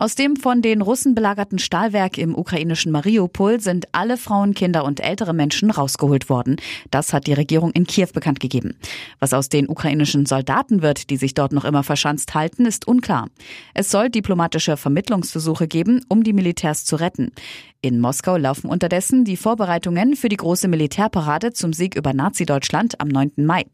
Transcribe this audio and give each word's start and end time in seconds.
Aus 0.00 0.14
dem 0.14 0.36
von 0.36 0.62
den 0.62 0.80
Russen 0.80 1.16
belagerten 1.16 1.58
Stahlwerk 1.58 2.18
im 2.18 2.38
ukrainischen 2.38 2.92
Mariupol 2.92 3.58
sind 3.58 3.88
alle 3.90 4.16
Frauen, 4.16 4.54
Kinder 4.54 4.84
und 4.84 5.00
ältere 5.00 5.34
Menschen 5.34 5.72
rausgeholt 5.72 6.28
worden. 6.30 6.54
Das 6.92 7.12
hat 7.12 7.26
die 7.26 7.32
Regierung 7.32 7.72
in 7.72 7.84
Kiew 7.84 8.06
bekannt 8.14 8.38
gegeben. 8.38 8.76
Was 9.18 9.32
aus 9.32 9.48
den 9.48 9.68
ukrainischen 9.68 10.24
Soldaten 10.24 10.82
wird, 10.82 11.10
die 11.10 11.16
sich 11.16 11.34
dort 11.34 11.52
noch 11.52 11.64
immer 11.64 11.82
verschanzt 11.82 12.32
halten, 12.34 12.64
ist 12.64 12.86
unklar. 12.86 13.26
Es 13.74 13.90
soll 13.90 14.08
diplomatische 14.08 14.76
Vermittlungsversuche 14.76 15.66
geben, 15.66 16.04
um 16.08 16.22
die 16.22 16.32
Militärs 16.32 16.84
zu 16.84 16.94
retten. 16.94 17.32
In 17.80 17.98
Moskau 17.98 18.36
laufen 18.36 18.70
unterdessen 18.70 19.24
die 19.24 19.36
Vorbereitungen 19.36 20.14
für 20.14 20.28
die 20.28 20.36
große 20.36 20.68
Militärparade 20.68 21.52
zum 21.52 21.72
Sieg 21.72 21.96
über 21.96 22.12
Nazi-Deutschland 22.12 23.00
am 23.00 23.08
9. 23.08 23.32
Mai. 23.38 23.64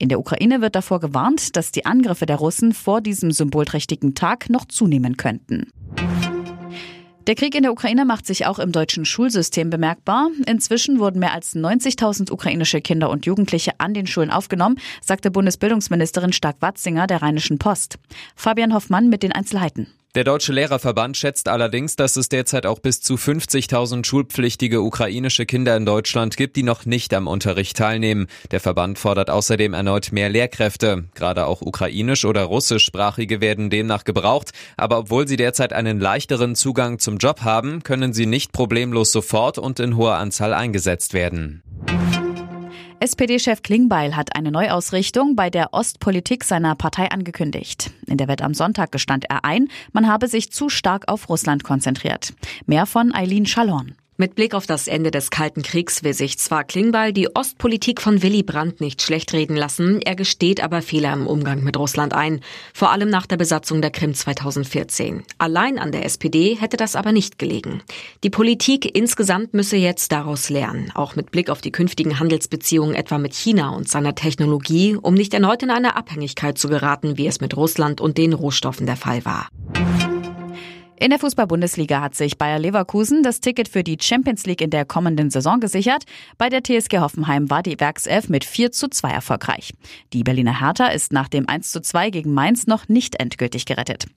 In 0.00 0.08
der 0.08 0.18
Ukraine 0.18 0.62
wird 0.62 0.76
davor 0.76 0.98
gewarnt, 0.98 1.56
dass 1.56 1.72
die 1.72 1.84
Angriffe 1.84 2.24
der 2.24 2.36
Russen 2.36 2.72
vor 2.72 3.02
diesem 3.02 3.32
symbolträchtigen 3.32 4.14
Tag 4.14 4.48
noch 4.48 4.64
zunehmen 4.64 5.18
könnten. 5.18 5.68
Der 7.26 7.34
Krieg 7.34 7.54
in 7.54 7.64
der 7.64 7.72
Ukraine 7.72 8.06
macht 8.06 8.26
sich 8.26 8.46
auch 8.46 8.58
im 8.58 8.72
deutschen 8.72 9.04
Schulsystem 9.04 9.68
bemerkbar. 9.68 10.30
Inzwischen 10.46 11.00
wurden 11.00 11.18
mehr 11.18 11.34
als 11.34 11.54
90.000 11.54 12.32
ukrainische 12.32 12.80
Kinder 12.80 13.10
und 13.10 13.26
Jugendliche 13.26 13.72
an 13.76 13.92
den 13.92 14.06
Schulen 14.06 14.30
aufgenommen, 14.30 14.78
sagte 15.02 15.30
Bundesbildungsministerin 15.30 16.32
Stark-Watzinger 16.32 17.06
der 17.06 17.20
Rheinischen 17.20 17.58
Post. 17.58 17.98
Fabian 18.34 18.72
Hoffmann 18.72 19.10
mit 19.10 19.22
den 19.22 19.32
Einzelheiten. 19.32 19.86
Der 20.16 20.24
Deutsche 20.24 20.52
Lehrerverband 20.52 21.16
schätzt 21.16 21.46
allerdings, 21.46 21.94
dass 21.94 22.16
es 22.16 22.28
derzeit 22.28 22.66
auch 22.66 22.80
bis 22.80 23.00
zu 23.00 23.14
50.000 23.14 24.04
schulpflichtige 24.04 24.82
ukrainische 24.82 25.46
Kinder 25.46 25.76
in 25.76 25.86
Deutschland 25.86 26.36
gibt, 26.36 26.56
die 26.56 26.64
noch 26.64 26.84
nicht 26.84 27.14
am 27.14 27.28
Unterricht 27.28 27.76
teilnehmen. 27.76 28.26
Der 28.50 28.58
Verband 28.58 28.98
fordert 28.98 29.30
außerdem 29.30 29.72
erneut 29.72 30.10
mehr 30.10 30.28
Lehrkräfte. 30.28 31.04
Gerade 31.14 31.46
auch 31.46 31.62
ukrainisch- 31.62 32.24
oder 32.24 32.42
russischsprachige 32.42 33.40
werden 33.40 33.70
demnach 33.70 34.02
gebraucht. 34.02 34.50
Aber 34.76 34.98
obwohl 34.98 35.28
sie 35.28 35.36
derzeit 35.36 35.72
einen 35.72 36.00
leichteren 36.00 36.56
Zugang 36.56 36.98
zum 36.98 37.18
Job 37.18 37.42
haben, 37.42 37.84
können 37.84 38.12
sie 38.12 38.26
nicht 38.26 38.50
problemlos 38.50 39.12
sofort 39.12 39.58
und 39.58 39.78
in 39.78 39.96
hoher 39.96 40.16
Anzahl 40.16 40.54
eingesetzt 40.54 41.14
werden. 41.14 41.62
SPD-Chef 43.02 43.62
Klingbeil 43.62 44.14
hat 44.14 44.36
eine 44.36 44.50
Neuausrichtung 44.50 45.34
bei 45.34 45.48
der 45.48 45.72
Ostpolitik 45.72 46.44
seiner 46.44 46.74
Partei 46.74 47.10
angekündigt. 47.10 47.92
In 48.06 48.18
der 48.18 48.28
Welt 48.28 48.42
am 48.42 48.52
Sonntag 48.52 48.92
gestand 48.92 49.24
er 49.30 49.42
ein, 49.42 49.68
man 49.92 50.06
habe 50.06 50.28
sich 50.28 50.52
zu 50.52 50.68
stark 50.68 51.08
auf 51.08 51.30
Russland 51.30 51.64
konzentriert. 51.64 52.34
Mehr 52.66 52.84
von 52.84 53.14
Eileen 53.14 53.46
Schallorn. 53.46 53.94
Mit 54.20 54.34
Blick 54.34 54.52
auf 54.52 54.66
das 54.66 54.86
Ende 54.86 55.10
des 55.10 55.30
Kalten 55.30 55.62
Kriegs 55.62 56.04
will 56.04 56.12
sich 56.12 56.38
zwar 56.38 56.64
Klingbeil 56.64 57.14
die 57.14 57.34
Ostpolitik 57.34 58.02
von 58.02 58.22
Willy 58.22 58.42
Brandt 58.42 58.82
nicht 58.82 59.00
schlecht 59.00 59.32
reden 59.32 59.56
lassen, 59.56 60.02
er 60.02 60.14
gesteht 60.14 60.62
aber 60.62 60.82
Fehler 60.82 61.14
im 61.14 61.26
Umgang 61.26 61.64
mit 61.64 61.78
Russland 61.78 62.12
ein, 62.12 62.42
vor 62.74 62.90
allem 62.90 63.08
nach 63.08 63.24
der 63.24 63.38
Besatzung 63.38 63.80
der 63.80 63.90
Krim 63.90 64.12
2014. 64.12 65.22
Allein 65.38 65.78
an 65.78 65.90
der 65.90 66.04
SPD 66.04 66.54
hätte 66.60 66.76
das 66.76 66.96
aber 66.96 67.12
nicht 67.12 67.38
gelegen. 67.38 67.80
Die 68.22 68.28
Politik 68.28 68.94
insgesamt 68.94 69.54
müsse 69.54 69.78
jetzt 69.78 70.12
daraus 70.12 70.50
lernen, 70.50 70.92
auch 70.94 71.16
mit 71.16 71.30
Blick 71.30 71.48
auf 71.48 71.62
die 71.62 71.72
künftigen 71.72 72.20
Handelsbeziehungen 72.20 72.94
etwa 72.94 73.16
mit 73.16 73.32
China 73.32 73.70
und 73.70 73.88
seiner 73.88 74.14
Technologie, 74.14 74.98
um 75.00 75.14
nicht 75.14 75.32
erneut 75.32 75.62
in 75.62 75.70
eine 75.70 75.96
Abhängigkeit 75.96 76.58
zu 76.58 76.68
geraten, 76.68 77.16
wie 77.16 77.26
es 77.26 77.40
mit 77.40 77.56
Russland 77.56 78.02
und 78.02 78.18
den 78.18 78.34
Rohstoffen 78.34 78.84
der 78.84 78.96
Fall 78.96 79.24
war. 79.24 79.48
In 81.02 81.08
der 81.08 81.18
Fußball-Bundesliga 81.18 82.02
hat 82.02 82.14
sich 82.14 82.36
Bayer 82.36 82.58
Leverkusen 82.58 83.22
das 83.22 83.40
Ticket 83.40 83.68
für 83.68 83.82
die 83.82 83.96
Champions 83.98 84.44
League 84.44 84.60
in 84.60 84.68
der 84.68 84.84
kommenden 84.84 85.30
Saison 85.30 85.58
gesichert. 85.58 86.04
Bei 86.36 86.50
der 86.50 86.62
TSG 86.62 86.98
Hoffenheim 86.98 87.48
war 87.48 87.62
die 87.62 87.80
Werkself 87.80 88.28
mit 88.28 88.44
4 88.44 88.70
zu 88.70 88.90
2 88.90 89.10
erfolgreich. 89.10 89.72
Die 90.12 90.22
Berliner 90.22 90.60
Hertha 90.60 90.88
ist 90.88 91.10
nach 91.10 91.28
dem 91.28 91.48
1 91.48 91.70
zu 91.70 91.80
2 91.80 92.10
gegen 92.10 92.34
Mainz 92.34 92.66
noch 92.66 92.90
nicht 92.90 93.18
endgültig 93.18 93.64
gerettet. 93.64 94.08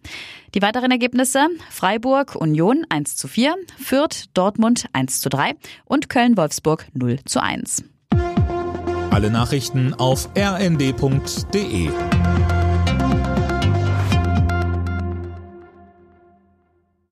Die 0.56 0.62
weiteren 0.62 0.92
Ergebnisse 0.92 1.48
Freiburg 1.70 2.36
Union 2.36 2.86
1 2.90 3.16
zu 3.16 3.30
4, 3.30 3.56
Fürth 3.82 4.26
Dortmund 4.34 4.88
1 4.92 5.22
zu 5.22 5.30
3 5.30 5.56
und 5.86 6.10
Köln-Wolfsburg 6.10 6.88
0 6.92 7.20
zu 7.24 7.42
1. 7.42 7.86
Alle 9.10 9.32
Nachrichten 9.32 9.94
auf 9.94 10.28
rnd.de 10.38 11.92